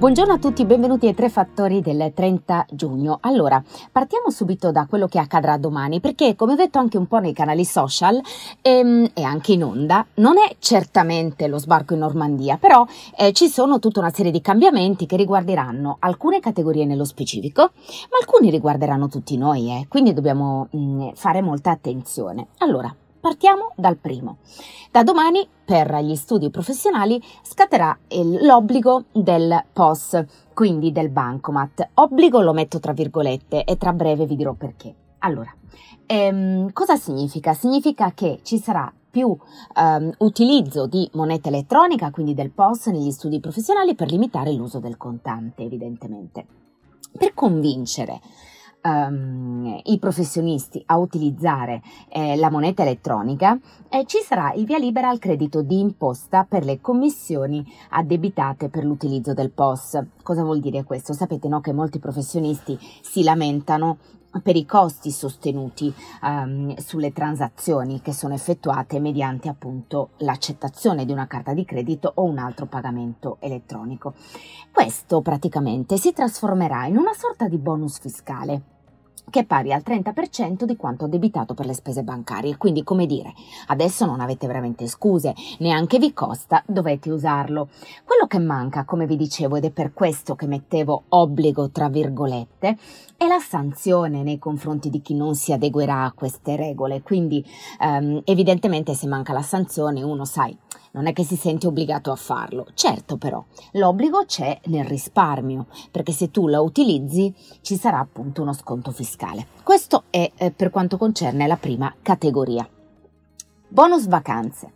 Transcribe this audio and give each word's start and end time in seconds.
Buongiorno 0.00 0.32
a 0.32 0.38
tutti, 0.38 0.64
benvenuti 0.64 1.06
ai 1.08 1.14
tre 1.14 1.28
fattori 1.28 1.82
del 1.82 2.12
30 2.14 2.68
giugno. 2.70 3.18
Allora, 3.20 3.62
partiamo 3.92 4.30
subito 4.30 4.72
da 4.72 4.86
quello 4.86 5.06
che 5.06 5.18
accadrà 5.18 5.58
domani, 5.58 6.00
perché 6.00 6.34
come 6.36 6.54
ho 6.54 6.56
detto 6.56 6.78
anche 6.78 6.96
un 6.96 7.06
po' 7.06 7.18
nei 7.18 7.34
canali 7.34 7.66
social 7.66 8.18
ehm, 8.62 9.10
e 9.12 9.22
anche 9.22 9.52
in 9.52 9.62
onda, 9.62 10.06
non 10.14 10.38
è 10.38 10.56
certamente 10.58 11.48
lo 11.48 11.58
sbarco 11.58 11.92
in 11.92 11.98
Normandia, 11.98 12.56
però 12.56 12.86
eh, 13.14 13.34
ci 13.34 13.48
sono 13.48 13.78
tutta 13.78 14.00
una 14.00 14.08
serie 14.08 14.32
di 14.32 14.40
cambiamenti 14.40 15.04
che 15.04 15.16
riguarderanno 15.16 15.98
alcune 15.98 16.40
categorie 16.40 16.86
nello 16.86 17.04
specifico, 17.04 17.72
ma 18.10 18.16
alcuni 18.20 18.48
riguarderanno 18.48 19.06
tutti 19.06 19.36
noi, 19.36 19.68
eh, 19.68 19.86
quindi 19.86 20.14
dobbiamo 20.14 20.68
mh, 20.70 20.78
mm, 20.78 21.08
fare 21.12 21.42
molta 21.42 21.72
attenzione. 21.72 22.46
Allora, 22.60 22.90
Partiamo 23.20 23.72
dal 23.76 23.98
primo. 23.98 24.38
Da 24.90 25.02
domani 25.02 25.46
per 25.62 25.94
gli 25.96 26.16
studi 26.16 26.48
professionali 26.48 27.22
scatterà 27.42 27.96
l'obbligo 28.40 29.04
del 29.12 29.62
POS, 29.70 30.24
quindi 30.54 30.90
del 30.90 31.10
bancomat. 31.10 31.90
Obbligo 31.94 32.40
lo 32.40 32.54
metto 32.54 32.80
tra 32.80 32.92
virgolette 32.92 33.64
e 33.64 33.76
tra 33.76 33.92
breve 33.92 34.24
vi 34.24 34.36
dirò 34.36 34.54
perché. 34.54 34.94
Allora, 35.18 35.54
ehm, 36.06 36.72
cosa 36.72 36.96
significa? 36.96 37.52
Significa 37.52 38.12
che 38.14 38.40
ci 38.42 38.58
sarà 38.58 38.90
più 39.10 39.36
ehm, 39.76 40.14
utilizzo 40.18 40.86
di 40.86 41.06
moneta 41.12 41.48
elettronica, 41.48 42.10
quindi 42.10 42.32
del 42.32 42.50
POS 42.50 42.86
negli 42.86 43.10
studi 43.10 43.38
professionali 43.38 43.94
per 43.94 44.10
limitare 44.10 44.52
l'uso 44.52 44.78
del 44.78 44.96
contante, 44.96 45.62
evidentemente. 45.62 46.46
Per 47.18 47.34
convincere 47.34 48.20
um, 48.82 49.80
i 49.84 49.98
professionisti 49.98 50.82
a 50.86 50.98
utilizzare 50.98 51.82
eh, 52.08 52.36
la 52.36 52.50
moneta 52.50 52.82
elettronica, 52.82 53.58
eh, 53.88 54.04
ci 54.06 54.18
sarà 54.18 54.52
il 54.52 54.64
via 54.64 54.78
libera 54.78 55.08
al 55.08 55.18
credito 55.18 55.62
di 55.62 55.80
imposta 55.80 56.44
per 56.48 56.64
le 56.64 56.80
commissioni 56.80 57.64
addebitate 57.90 58.68
per 58.68 58.84
l'utilizzo 58.84 59.34
del 59.34 59.50
POS. 59.50 60.02
Cosa 60.22 60.42
vuol 60.42 60.60
dire 60.60 60.84
questo? 60.84 61.12
Sapete 61.12 61.48
no, 61.48 61.60
che 61.60 61.72
molti 61.72 61.98
professionisti 61.98 62.78
si 63.02 63.22
lamentano 63.22 63.98
per 64.42 64.56
i 64.56 64.64
costi 64.64 65.10
sostenuti 65.10 65.92
um, 66.22 66.74
sulle 66.76 67.12
transazioni 67.12 68.00
che 68.00 68.12
sono 68.12 68.34
effettuate 68.34 69.00
mediante 69.00 69.48
appunto 69.48 70.10
l'accettazione 70.18 71.04
di 71.04 71.12
una 71.12 71.26
carta 71.26 71.52
di 71.52 71.64
credito 71.64 72.12
o 72.14 72.24
un 72.24 72.38
altro 72.38 72.66
pagamento 72.66 73.38
elettronico. 73.40 74.14
Questo 74.72 75.20
praticamente 75.20 75.96
si 75.96 76.12
trasformerà 76.12 76.86
in 76.86 76.96
una 76.96 77.12
sorta 77.14 77.48
di 77.48 77.58
bonus 77.58 77.98
fiscale 77.98 78.78
che 79.30 79.40
è 79.40 79.44
pari 79.44 79.72
al 79.72 79.82
30% 79.84 80.64
di 80.64 80.76
quanto 80.76 81.06
debitato 81.06 81.54
per 81.54 81.66
le 81.66 81.74
spese 81.74 82.02
bancarie. 82.02 82.56
Quindi, 82.56 82.84
come 82.84 83.06
dire, 83.06 83.32
adesso 83.68 84.04
non 84.04 84.20
avete 84.20 84.46
veramente 84.46 84.86
scuse, 84.86 85.34
neanche 85.60 85.98
vi 85.98 86.12
costa, 86.12 86.62
dovete 86.66 87.10
usarlo. 87.10 87.68
Quello 88.04 88.26
che 88.26 88.38
manca, 88.38 88.84
come 88.84 89.06
vi 89.06 89.16
dicevo, 89.16 89.56
ed 89.56 89.64
è 89.64 89.70
per 89.70 89.92
questo 89.92 90.34
che 90.34 90.46
mettevo 90.46 91.04
obbligo 91.08 91.70
tra 91.70 91.88
virgolette, 91.88 92.76
è 93.16 93.26
la 93.26 93.38
sanzione 93.38 94.22
nei 94.22 94.38
confronti 94.38 94.90
di 94.90 95.00
chi 95.00 95.14
non 95.14 95.34
si 95.34 95.52
adeguerà 95.52 96.04
a 96.04 96.12
queste 96.12 96.56
regole. 96.56 97.02
Quindi, 97.02 97.44
ehm, 97.80 98.22
evidentemente, 98.24 98.94
se 98.94 99.06
manca 99.06 99.32
la 99.32 99.42
sanzione, 99.42 100.02
uno 100.02 100.24
sai 100.24 100.56
non 100.92 101.06
è 101.06 101.12
che 101.12 101.24
si 101.24 101.36
sente 101.36 101.66
obbligato 101.66 102.10
a 102.10 102.16
farlo. 102.16 102.66
Certo 102.74 103.16
però, 103.16 103.42
l'obbligo 103.72 104.24
c'è 104.24 104.58
nel 104.64 104.84
risparmio, 104.84 105.66
perché 105.90 106.12
se 106.12 106.30
tu 106.30 106.48
la 106.48 106.60
utilizzi 106.60 107.34
ci 107.60 107.76
sarà 107.76 107.98
appunto 107.98 108.42
uno 108.42 108.52
sconto 108.52 108.90
fiscale. 108.90 109.46
Questo 109.62 110.04
è 110.10 110.30
eh, 110.34 110.50
per 110.50 110.70
quanto 110.70 110.96
concerne 110.96 111.46
la 111.46 111.56
prima 111.56 111.94
categoria. 112.02 112.68
Bonus 113.68 114.06
vacanze. 114.06 114.72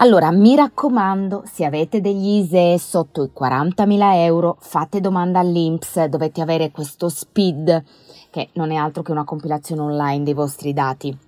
Allora, 0.00 0.30
mi 0.30 0.54
raccomando, 0.54 1.42
se 1.44 1.64
avete 1.64 2.00
degli 2.00 2.40
ISE 2.40 2.78
sotto 2.78 3.24
i 3.24 3.30
40.000 3.36 4.14
euro, 4.14 4.56
fate 4.60 5.00
domanda 5.00 5.40
all'INPS, 5.40 6.04
dovete 6.04 6.40
avere 6.40 6.70
questo 6.70 7.08
SPID, 7.08 7.82
che 8.30 8.50
non 8.52 8.70
è 8.70 8.76
altro 8.76 9.02
che 9.02 9.10
una 9.10 9.24
compilazione 9.24 9.80
online 9.80 10.22
dei 10.22 10.34
vostri 10.34 10.72
dati 10.72 11.18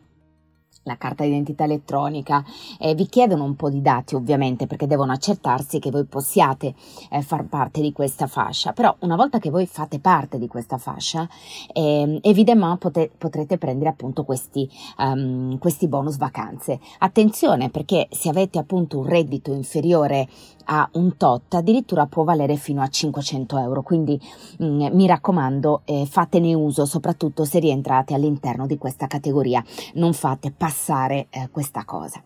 la 0.84 0.96
carta 0.96 1.24
d'identità 1.24 1.64
elettronica, 1.64 2.44
eh, 2.78 2.94
vi 2.94 3.06
chiedono 3.06 3.44
un 3.44 3.56
po' 3.56 3.70
di 3.70 3.82
dati 3.82 4.14
ovviamente 4.14 4.66
perché 4.66 4.86
devono 4.86 5.12
accertarsi 5.12 5.78
che 5.78 5.90
voi 5.90 6.04
possiate 6.04 6.74
eh, 7.10 7.22
far 7.22 7.44
parte 7.44 7.80
di 7.80 7.92
questa 7.92 8.26
fascia, 8.26 8.72
però 8.72 8.94
una 9.00 9.16
volta 9.16 9.38
che 9.38 9.50
voi 9.50 9.66
fate 9.66 9.98
parte 9.98 10.38
di 10.38 10.46
questa 10.46 10.78
fascia, 10.78 11.28
eh, 11.72 12.18
evidentemente 12.22 12.48
pote- 12.78 13.10
potrete 13.16 13.58
prendere 13.58 13.90
appunto 13.90 14.24
questi, 14.24 14.68
um, 14.98 15.56
questi 15.58 15.86
bonus 15.86 16.16
vacanze. 16.16 16.80
Attenzione 16.98 17.70
perché 17.70 18.08
se 18.10 18.28
avete 18.28 18.58
appunto 18.58 18.98
un 18.98 19.06
reddito 19.06 19.52
inferiore 19.52 20.28
a 20.72 20.88
un 20.94 21.16
tot 21.16 21.54
addirittura 21.54 22.06
può 22.06 22.22
valere 22.22 22.56
fino 22.56 22.80
a 22.80 22.88
500 22.88 23.58
euro. 23.58 23.82
Quindi 23.82 24.20
mh, 24.58 24.64
mm, 24.64 24.86
mi 24.92 25.06
raccomando 25.06 25.82
eh, 25.84 26.06
fatene 26.06 26.54
uso 26.54 26.84
soprattutto 26.84 27.44
se 27.44 27.58
rientrate 27.58 28.14
all'interno 28.14 28.66
di 28.66 28.78
questa 28.78 29.06
categoria. 29.06 29.62
Non 29.94 30.12
fate 30.12 30.52
passare 30.52 31.26
eh, 31.30 31.48
questa 31.50 31.84
cosa. 31.84 32.22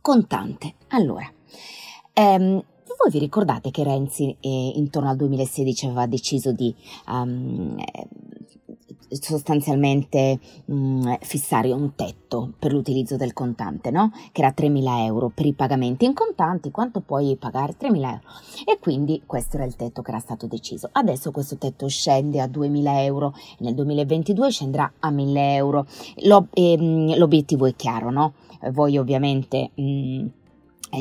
Contante. 0.00 0.74
Allora 0.88 1.30
ehm, 2.12 2.62
voi 2.98 3.10
vi 3.10 3.18
ricordate 3.18 3.70
che 3.70 3.82
Renzi 3.82 4.36
eh, 4.40 4.72
intorno 4.74 5.08
al 5.08 5.16
2016 5.16 5.86
aveva 5.86 6.06
deciso 6.06 6.52
di 6.52 6.74
um, 7.08 7.76
sostanzialmente 9.20 10.38
mh, 10.64 10.74
mm, 10.74 11.12
fissare 11.20 11.72
un 11.72 11.94
tetto 11.94 12.52
per 12.58 12.72
l'utilizzo 12.72 13.16
del 13.16 13.32
contante, 13.32 13.90
no? 13.90 14.10
Che 14.32 14.40
era 14.40 14.52
3.000 14.52 15.04
euro 15.04 15.30
per 15.34 15.46
i 15.46 15.52
pagamenti 15.52 16.04
in 16.04 16.14
contanti, 16.14 16.70
quanto 16.70 17.00
puoi 17.00 17.36
pagare? 17.36 17.76
3.000 17.78 17.94
euro. 17.94 18.20
E 18.64 18.78
quindi 18.80 19.22
questo 19.26 19.56
era 19.56 19.64
il 19.64 19.76
tetto 19.76 20.02
che 20.02 20.10
era 20.10 20.20
stato 20.20 20.46
deciso. 20.46 20.88
Adesso 20.92 21.30
questo 21.30 21.56
tetto 21.56 21.88
scende 21.88 22.40
a 22.40 22.46
2.000 22.46 23.04
euro, 23.04 23.34
nel 23.58 23.74
2022 23.74 24.50
scenderà 24.50 24.92
a 24.98 25.10
1.000 25.10 25.54
euro. 25.54 25.86
L'ob- 26.24 26.48
ehm, 26.52 27.16
l'obiettivo 27.16 27.66
è 27.66 27.74
chiaro, 27.74 28.10
no? 28.10 28.34
Voi 28.72 28.96
ovviamente 28.96 29.70
mh, 29.74 29.82
mm, 29.82 30.26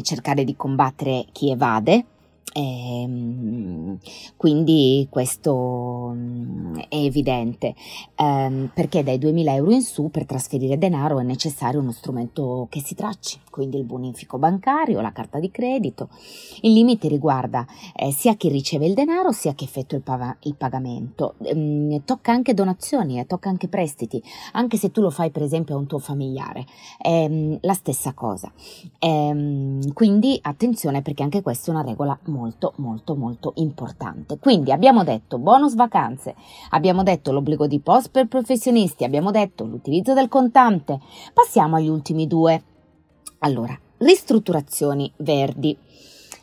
cercare 0.02 0.44
di 0.44 0.56
combattere 0.56 1.26
chi 1.32 1.52
evade, 1.52 2.06
Ehm, 2.54 3.98
quindi 4.36 5.08
questo 5.10 6.12
mm, 6.14 6.76
è 6.90 6.96
evidente 6.98 7.74
ehm, 8.16 8.72
perché 8.74 9.04
dai 9.04 9.18
2000 9.18 9.54
euro 9.56 9.72
in 9.72 9.82
su 9.82 10.10
per 10.10 10.26
trasferire 10.26 10.78
denaro 10.78 11.20
è 11.20 11.24
necessario 11.24 11.80
uno 11.80 11.92
strumento 11.92 12.68
che 12.70 12.82
si 12.82 12.94
tracci, 12.94 13.40
quindi 13.50 13.78
il 13.78 13.86
bonifico 13.86 14.38
bancario, 14.38 15.00
la 15.00 15.14
carta 15.14 15.40
di 15.40 15.50
credito. 15.50 16.10
Il 16.62 16.74
limite 16.74 17.08
riguarda 17.08 17.66
eh, 17.96 18.12
sia 18.12 18.36
chi 18.36 18.50
riceve 18.50 18.86
il 18.86 18.94
denaro 18.94 19.32
sia 19.32 19.54
chi 19.54 19.64
effettua 19.64 19.98
il, 19.98 20.04
pag- 20.04 20.38
il 20.42 20.56
pagamento. 20.56 21.36
Ehm, 21.44 22.04
tocca 22.04 22.34
anche 22.34 22.54
donazioni, 22.54 23.20
eh, 23.20 23.26
tocca 23.26 23.48
anche 23.48 23.70
prestiti, 23.70 24.22
anche 24.54 24.76
se 24.76 24.92
tu 24.92 25.02
lo 25.02 25.10
fai 25.10 25.32
per 25.32 25.44
esempio 25.44 25.76
a 25.76 25.78
un 25.78 25.88
tuo 25.88 26.00
familiare, 26.00 26.66
è 26.98 27.24
ehm, 27.24 27.60
la 27.62 27.74
stessa 27.74 28.14
cosa. 28.14 28.52
Ehm, 29.00 29.94
quindi 29.94 30.38
attenzione 30.42 31.02
perché 31.02 31.24
anche 31.24 31.42
questa 31.42 31.72
è 31.72 31.76
una 31.76 31.84
regola 31.84 32.18
molto 32.26 32.41
molto 32.42 32.74
molto 32.78 33.16
molto 33.16 33.54
importante. 33.58 34.40
Quindi 34.40 34.72
abbiamo 34.72 35.04
detto 35.04 35.38
bonus 35.38 35.76
vacanze, 35.76 36.36
abbiamo 36.70 37.04
detto 37.04 37.32
l'obbligo 37.32 37.68
di 37.68 37.80
post 37.80 38.10
per 38.10 38.28
professionisti, 38.28 39.04
abbiamo 39.04 39.32
detto 39.32 39.66
l'utilizzo 39.66 40.14
del 40.14 40.28
contante. 40.28 41.00
Passiamo 41.34 41.76
agli 41.76 41.88
ultimi 41.88 42.28
due. 42.28 42.64
Allora, 43.40 43.78
ristrutturazioni 43.98 45.12
verdi. 45.18 45.78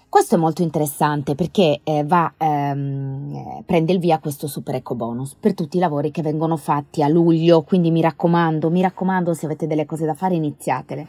Questo 0.08 0.36
è 0.36 0.38
molto 0.38 0.62
interessante 0.62 1.34
perché 1.34 1.80
eh, 1.84 2.02
va, 2.04 2.32
ehm, 2.38 3.62
prende 3.66 3.92
il 3.92 3.98
via 3.98 4.18
questo 4.20 4.46
super 4.46 4.76
eco 4.76 4.94
bonus 4.94 5.34
per 5.38 5.52
tutti 5.52 5.76
i 5.76 5.80
lavori 5.80 6.10
che 6.10 6.22
vengono 6.22 6.56
fatti 6.56 7.02
a 7.02 7.08
luglio, 7.08 7.62
quindi 7.62 7.90
mi 7.90 8.00
raccomando, 8.00 8.70
mi 8.70 8.80
raccomando 8.80 9.34
se 9.34 9.44
avete 9.44 9.66
delle 9.66 9.84
cose 9.84 10.06
da 10.06 10.14
fare 10.14 10.34
iniziatele. 10.34 11.08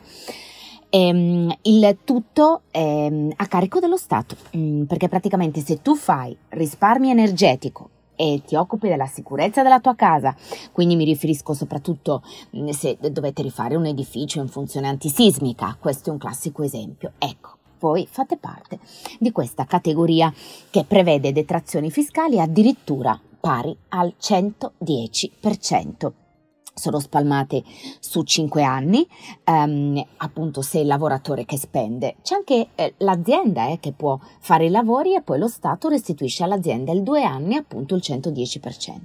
Ehm, 0.91 1.55
il 1.63 1.97
tutto 2.03 2.61
ehm, 2.71 3.31
a 3.35 3.45
carico 3.45 3.79
dello 3.79 3.97
Stato, 3.97 4.35
mm, 4.57 4.83
perché 4.83 5.07
praticamente 5.07 5.61
se 5.61 5.83
tu 5.83 5.95
fai 5.95 6.35
risparmio 6.49 7.11
energetico 7.11 7.89
e 8.15 8.41
ti 8.43 8.55
occupi 8.55 8.87
della 8.87 9.05
sicurezza 9.05 9.61
della 9.61 9.79
tua 9.79 9.95
casa, 9.95 10.35
quindi 10.71 10.95
mi 10.95 11.05
riferisco 11.05 11.53
soprattutto 11.53 12.23
mm, 12.57 12.69
se 12.69 12.97
dovete 13.11 13.43
rifare 13.43 13.75
un 13.75 13.85
edificio 13.85 14.39
in 14.39 14.47
funzione 14.47 14.87
antisismica, 14.87 15.77
questo 15.79 16.09
è 16.09 16.11
un 16.11 16.17
classico 16.17 16.63
esempio. 16.63 17.11
Ecco, 17.19 17.57
voi 17.79 18.07
fate 18.09 18.37
parte 18.37 18.79
di 19.19 19.31
questa 19.31 19.65
categoria 19.65 20.33
che 20.71 20.85
prevede 20.85 21.31
detrazioni 21.31 21.91
fiscali 21.91 22.39
addirittura 22.39 23.19
pari 23.39 23.77
al 23.89 24.15
110%. 24.19 26.28
Sono 26.73 26.99
spalmate 26.99 27.63
su 27.99 28.23
5 28.23 28.63
anni, 28.63 29.07
ehm, 29.43 30.03
appunto 30.17 30.61
se 30.61 30.79
il 30.79 30.87
lavoratore 30.87 31.45
che 31.45 31.57
spende. 31.57 32.15
C'è 32.21 32.35
anche 32.35 32.69
eh, 32.75 32.93
l'azienda 32.97 33.67
eh, 33.67 33.79
che 33.79 33.91
può 33.91 34.17
fare 34.39 34.65
i 34.65 34.69
lavori 34.69 35.15
e 35.15 35.21
poi 35.21 35.39
lo 35.39 35.47
Stato 35.47 35.89
restituisce 35.89 36.43
all'azienda 36.43 36.91
il 36.91 37.03
2 37.03 37.23
anni 37.23 37.55
appunto 37.55 37.95
il 37.95 38.01
110%. 38.03 38.99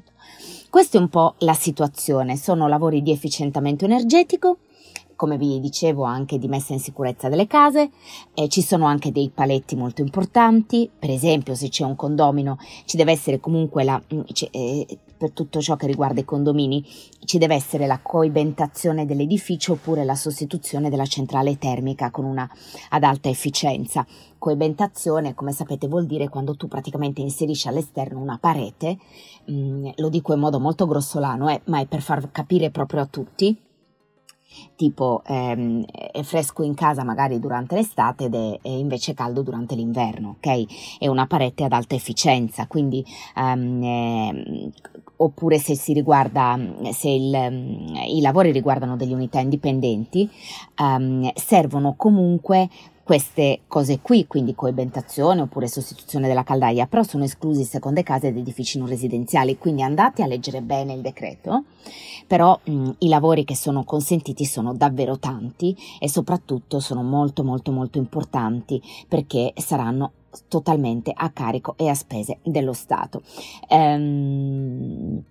Questa 0.70 0.98
è 0.98 1.00
un 1.00 1.08
po' 1.08 1.34
la 1.38 1.54
situazione, 1.54 2.36
sono 2.36 2.66
lavori 2.66 3.00
di 3.00 3.12
efficientamento 3.12 3.84
energetico, 3.84 4.58
come 5.14 5.38
vi 5.38 5.60
dicevo 5.60 6.02
anche 6.02 6.38
di 6.38 6.48
messa 6.48 6.72
in 6.72 6.80
sicurezza 6.80 7.28
delle 7.28 7.46
case, 7.46 7.90
eh, 8.34 8.48
ci 8.48 8.62
sono 8.62 8.86
anche 8.86 9.12
dei 9.12 9.30
paletti 9.32 9.76
molto 9.76 10.02
importanti, 10.02 10.90
per 10.96 11.10
esempio 11.10 11.54
se 11.54 11.68
c'è 11.68 11.84
un 11.84 11.96
condomino 11.96 12.58
ci 12.84 12.96
deve 12.96 13.12
essere 13.12 13.40
comunque 13.40 13.84
la, 13.84 14.02
mm, 14.12 14.20
eh, 14.50 14.98
per 15.16 15.30
tutto 15.30 15.60
ciò 15.60 15.76
che 15.76 15.86
riguarda 15.86 16.20
i 16.20 16.24
condomini 16.24 16.84
ci 17.24 17.38
deve 17.38 17.54
essere 17.54 17.86
la 17.86 18.00
coibentazione 18.00 19.06
dell'edificio 19.06 19.72
oppure 19.72 20.04
la 20.04 20.14
sostituzione 20.14 20.90
della 20.90 21.06
centrale 21.06 21.58
termica 21.58 22.10
con 22.10 22.24
una 22.24 22.48
ad 22.90 23.02
alta 23.02 23.28
efficienza. 23.28 24.06
Coibentazione, 24.38 25.34
come 25.34 25.52
sapete, 25.52 25.88
vuol 25.88 26.06
dire 26.06 26.28
quando 26.28 26.54
tu 26.54 26.68
praticamente 26.68 27.20
inserisci 27.20 27.68
all'esterno 27.68 28.20
una 28.20 28.38
parete, 28.38 28.98
mm, 29.50 29.88
lo 29.96 30.08
dico 30.08 30.34
in 30.34 30.40
modo 30.40 30.60
molto 30.60 30.86
grossolano, 30.86 31.48
eh, 31.48 31.62
ma 31.64 31.80
è 31.80 31.86
per 31.86 32.02
far 32.02 32.30
capire 32.30 32.70
proprio 32.70 33.00
a 33.00 33.06
tutti 33.06 33.58
tipo 34.76 35.22
ehm, 35.26 35.84
è 35.84 36.22
fresco 36.22 36.62
in 36.62 36.74
casa 36.74 37.04
magari 37.04 37.38
durante 37.38 37.74
l'estate 37.74 38.24
ed 38.24 38.34
è, 38.34 38.58
è, 38.62 38.68
invece 38.68 39.14
caldo 39.14 39.42
durante 39.42 39.74
l'inverno, 39.74 40.36
ok? 40.38 40.98
È 40.98 41.06
una 41.06 41.26
parete 41.26 41.64
ad 41.64 41.72
alta 41.72 41.94
efficienza, 41.94 42.66
quindi 42.66 43.04
ehm, 43.36 43.82
eh, 43.82 44.70
oppure 45.24 45.58
se 45.58 45.74
riguarda, 45.92 46.58
se 46.92 47.08
il, 47.08 47.94
i 48.08 48.20
lavori 48.20 48.52
riguardano 48.52 48.96
delle 48.96 49.14
unità 49.14 49.40
indipendenti, 49.40 50.28
ehm, 50.76 51.30
servono 51.34 51.94
comunque 51.96 52.68
queste 53.04 53.60
cose 53.66 54.00
qui, 54.00 54.26
quindi 54.26 54.54
coibentazione 54.54 55.42
oppure 55.42 55.68
sostituzione 55.68 56.26
della 56.26 56.42
caldaia, 56.42 56.86
però 56.86 57.02
sono 57.02 57.24
esclusi 57.24 57.64
seconde 57.64 58.02
case 58.02 58.28
ed 58.28 58.38
edifici 58.38 58.78
non 58.78 58.88
residenziali, 58.88 59.58
quindi 59.58 59.82
andate 59.82 60.22
a 60.22 60.26
leggere 60.26 60.62
bene 60.62 60.94
il 60.94 61.02
decreto, 61.02 61.64
però 62.26 62.58
mh, 62.64 62.90
i 63.00 63.08
lavori 63.08 63.44
che 63.44 63.54
sono 63.54 63.84
consentiti 63.84 64.46
sono 64.46 64.72
davvero 64.72 65.18
tanti 65.18 65.76
e 66.00 66.08
soprattutto 66.08 66.80
sono 66.80 67.02
molto 67.02 67.44
molto 67.44 67.70
molto 67.72 67.98
importanti 67.98 68.80
perché 69.06 69.52
saranno 69.56 70.12
totalmente 70.48 71.12
a 71.14 71.30
carico 71.30 71.74
e 71.76 71.88
a 71.88 71.94
spese 71.94 72.38
dello 72.42 72.72
Stato. 72.72 73.22
Ehm, 73.68 75.22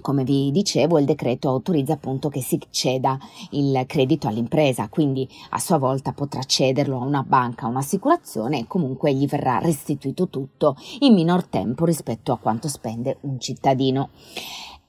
come 0.00 0.24
vi 0.24 0.50
dicevo, 0.50 0.98
il 0.98 1.04
decreto 1.04 1.48
autorizza 1.48 1.94
appunto 1.94 2.28
che 2.28 2.42
si 2.42 2.60
ceda 2.70 3.18
il 3.50 3.84
credito 3.86 4.28
all'impresa, 4.28 4.88
quindi 4.88 5.26
a 5.50 5.58
sua 5.58 5.78
volta 5.78 6.12
potrà 6.12 6.42
cederlo 6.42 7.00
a 7.00 7.04
una 7.04 7.22
banca, 7.22 7.66
a 7.66 7.68
un'assicurazione 7.68 8.58
e 8.58 8.66
comunque 8.66 9.14
gli 9.14 9.26
verrà 9.26 9.58
restituito 9.58 10.28
tutto 10.28 10.76
in 11.00 11.14
minor 11.14 11.44
tempo 11.44 11.84
rispetto 11.84 12.32
a 12.32 12.38
quanto 12.38 12.68
spende 12.68 13.18
un 13.20 13.38
cittadino. 13.38 14.10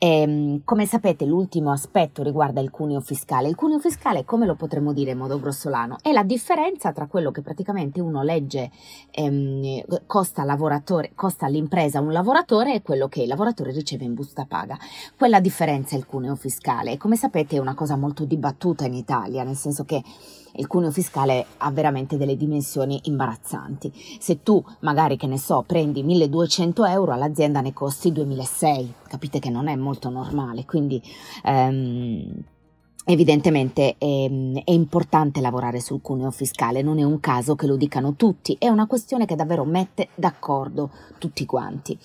E, 0.06 0.22
ehm, 0.22 0.62
come 0.64 0.86
sapete, 0.86 1.26
l'ultimo 1.26 1.72
aspetto 1.72 2.22
riguarda 2.22 2.62
il 2.62 2.70
cuneo 2.70 3.02
fiscale. 3.02 3.50
Il 3.50 3.56
cuneo 3.56 3.80
fiscale, 3.80 4.24
come 4.24 4.46
lo 4.46 4.54
potremmo 4.54 4.94
dire 4.94 5.12
in 5.12 5.18
modo 5.18 5.40
grossolano, 5.40 5.98
è 6.04 6.12
la 6.12 6.22
differenza 6.22 6.92
tra 6.92 7.08
quello 7.08 7.32
che 7.32 7.42
praticamente 7.42 8.00
uno 8.02 8.22
legge 8.22 8.70
ehm, 9.10 9.84
costa, 10.06 10.46
costa 11.16 11.46
all'impresa 11.48 12.02
un 12.02 12.12
lavoratore 12.12 12.76
e 12.76 12.82
quello 12.84 13.08
che 13.08 13.24
il 13.24 13.28
lavoratore 13.28 13.72
riceve 13.72 14.06
in 14.06 14.14
busta 14.14 14.46
paga. 14.48 14.78
Quella 15.18 15.40
differenza 15.40 15.96
è 15.96 15.98
il 15.98 16.06
cuneo 16.06 16.36
fiscale. 16.36 16.98
Come 16.98 17.16
sapete, 17.16 17.56
è 17.56 17.60
una 17.60 17.74
cosa 17.74 17.96
molto 17.96 18.26
dibattuta 18.26 18.86
in 18.86 18.94
Italia, 18.94 19.44
nel 19.44 19.56
senso 19.56 19.86
che 19.86 20.04
il 20.58 20.68
cuneo 20.68 20.92
fiscale 20.92 21.46
ha 21.58 21.72
veramente 21.72 22.18
delle 22.18 22.38
dimensioni 22.38 23.00
imbarazzanti. 23.04 23.92
Se 24.20 24.42
tu 24.42 24.64
magari, 24.82 25.18
che 25.18 25.28
ne 25.28 25.38
so, 25.38 25.64
prendi 25.66 26.04
1200 26.04 26.86
euro, 26.86 27.12
all'azienda 27.12 27.62
ne 27.62 27.74
costi 27.74 28.12
2600, 28.12 28.94
capite 29.08 29.40
che 29.40 29.50
non 29.50 29.68
è 29.68 29.76
molto 29.76 29.95
normale, 30.10 30.66
quindi... 30.66 31.02
Um, 31.44 32.44
Evidentemente 33.08 33.98
è, 34.00 34.06
è, 34.64 34.72
importante 34.72 35.40
lavorare 35.40 35.80
sul 35.80 36.02
cuneo 36.02 36.32
fiscale, 36.32 36.82
non 36.82 36.98
è 36.98 37.04
un 37.04 37.20
caso 37.20 37.54
che 37.54 37.68
lo 37.68 37.76
dicano 37.76 38.16
tutti, 38.16 38.56
è 38.58 38.68
una 38.68 38.88
questione 38.88 39.28
che 39.28 39.36
davvero 39.36 39.64
mette 39.64 40.10
d'accordo 40.16 40.90
tutti 41.20 41.46
quanti. 41.46 41.96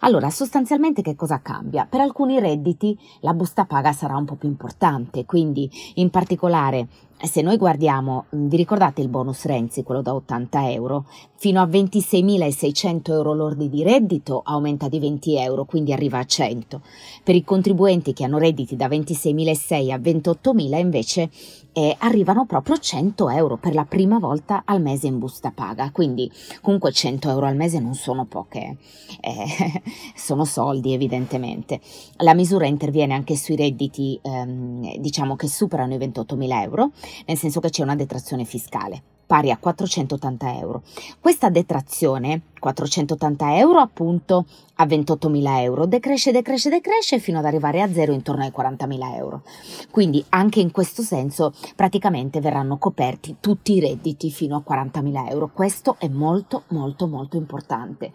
Allora, 0.00 0.30
sostanzialmente 0.30 1.02
che 1.02 1.14
cosa 1.14 1.42
cambia? 1.42 1.84
Per 1.84 2.00
alcuni 2.00 2.40
redditi 2.40 2.98
la 3.20 3.34
busta 3.34 3.66
paga 3.66 3.92
sarà 3.92 4.16
un 4.16 4.24
po' 4.24 4.36
più 4.36 4.48
importante, 4.48 5.26
quindi 5.26 5.70
in 5.96 6.08
particolare 6.08 6.88
se 7.22 7.40
noi 7.40 7.56
guardiamo, 7.56 8.26
mm, 8.34 8.48
vi 8.48 8.56
ricordate 8.56 9.00
il 9.00 9.08
bonus 9.08 9.44
Renzi, 9.46 9.82
quello 9.82 10.02
da 10.02 10.14
80 10.14 10.70
euro? 10.70 11.06
Fino 11.36 11.60
a 11.60 11.66
26.600 11.66 13.12
euro 13.12 13.32
lordi 13.32 13.68
di 13.68 13.82
reddito 13.82 14.42
aumenta 14.44 14.88
di 14.88 14.98
20 14.98 15.36
euro, 15.38 15.64
quindi 15.64 15.92
arriva 15.92 16.18
a 16.18 16.24
100. 16.24 16.80
Per 17.22 17.34
i 17.34 17.44
contribuenti 17.44 18.12
che 18.12 18.24
hanno 18.24 18.38
redditi 18.38 18.76
da 18.76 18.86
26.600 18.88 19.92
a 19.92 19.98
28.000 19.98 20.78
invece 20.78 21.30
eh, 21.76 21.94
arrivano 21.98 22.46
proprio 22.46 22.78
100 22.78 23.28
euro 23.28 23.58
per 23.58 23.74
la 23.74 23.84
prima 23.84 24.18
volta 24.18 24.62
al 24.64 24.80
mese 24.80 25.08
in 25.08 25.18
busta 25.18 25.52
paga, 25.54 25.90
quindi 25.90 26.30
comunque 26.62 26.90
100 26.90 27.28
euro 27.28 27.44
al 27.44 27.54
mese 27.54 27.80
non 27.80 27.92
sono 27.92 28.24
poche, 28.24 28.78
eh, 29.20 29.82
sono 30.16 30.46
soldi 30.46 30.94
evidentemente. 30.94 31.80
La 32.18 32.32
misura 32.32 32.66
interviene 32.66 33.12
anche 33.12 33.36
sui 33.36 33.56
redditi 33.56 34.18
ehm, 34.22 34.96
diciamo 34.96 35.36
che 35.36 35.48
superano 35.48 35.92
i 35.92 35.98
28.000 35.98 36.62
euro, 36.62 36.92
nel 37.26 37.36
senso 37.36 37.60
che 37.60 37.70
c'è 37.70 37.82
una 37.82 37.96
detrazione 37.96 38.44
fiscale 38.44 39.02
pari 39.26 39.50
a 39.50 39.58
480 39.58 40.58
euro. 40.58 40.82
Questa 41.20 41.50
detrazione, 41.50 42.42
480 42.58 43.58
euro 43.58 43.80
appunto 43.80 44.46
a 44.76 44.86
28.000 44.86 45.60
euro, 45.60 45.86
decresce, 45.86 46.30
decresce, 46.30 46.70
decresce 46.70 47.18
fino 47.18 47.38
ad 47.38 47.44
arrivare 47.44 47.82
a 47.82 47.92
zero 47.92 48.12
intorno 48.12 48.44
ai 48.44 48.52
40.000 48.56 49.14
euro. 49.16 49.42
Quindi 49.90 50.24
anche 50.30 50.60
in 50.60 50.70
questo 50.70 51.02
senso 51.02 51.52
praticamente 51.74 52.40
verranno 52.40 52.78
coperti 52.78 53.36
tutti 53.40 53.74
i 53.74 53.80
redditi 53.80 54.30
fino 54.30 54.56
a 54.56 54.64
40.000 54.66 55.30
euro. 55.30 55.50
Questo 55.52 55.96
è 55.98 56.08
molto 56.08 56.64
molto 56.68 57.08
molto 57.08 57.36
importante 57.36 58.12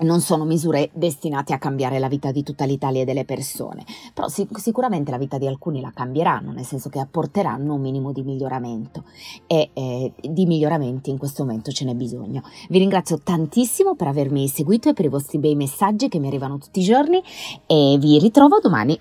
non 0.00 0.20
sono 0.20 0.44
misure 0.44 0.90
destinate 0.92 1.52
a 1.52 1.58
cambiare 1.58 1.98
la 1.98 2.08
vita 2.08 2.30
di 2.30 2.42
tutta 2.42 2.64
l'Italia 2.64 3.02
e 3.02 3.04
delle 3.04 3.24
persone, 3.24 3.84
però 4.14 4.28
sic- 4.28 4.58
sicuramente 4.58 5.10
la 5.10 5.18
vita 5.18 5.38
di 5.38 5.46
alcuni 5.46 5.80
la 5.80 5.90
cambieranno, 5.92 6.52
nel 6.52 6.64
senso 6.64 6.88
che 6.88 6.98
apporteranno 6.98 7.74
un 7.74 7.80
minimo 7.80 8.12
di 8.12 8.22
miglioramento 8.22 9.04
e 9.46 9.70
eh, 9.72 10.12
di 10.20 10.46
miglioramenti 10.46 11.10
in 11.10 11.18
questo 11.18 11.44
momento 11.44 11.70
ce 11.70 11.84
n'è 11.84 11.94
bisogno. 11.94 12.42
Vi 12.68 12.78
ringrazio 12.78 13.18
tantissimo 13.18 13.94
per 13.94 14.06
avermi 14.08 14.48
seguito 14.48 14.88
e 14.88 14.92
per 14.92 15.04
i 15.04 15.08
vostri 15.08 15.38
bei 15.38 15.54
messaggi 15.54 16.08
che 16.08 16.18
mi 16.18 16.26
arrivano 16.26 16.58
tutti 16.58 16.80
i 16.80 16.84
giorni 16.84 17.22
e 17.66 17.96
vi 17.98 18.18
ritrovo 18.18 18.58
domani 18.60 18.98